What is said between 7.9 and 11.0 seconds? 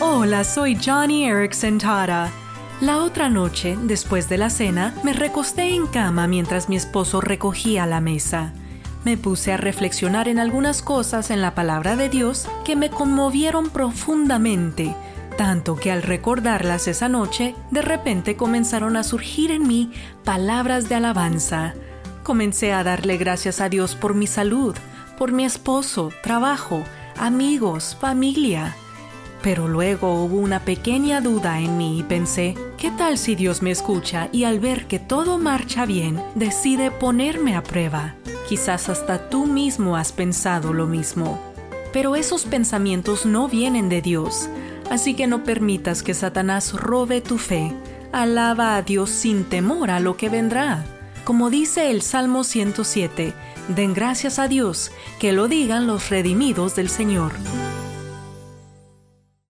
mesa. Me puse a reflexionar en algunas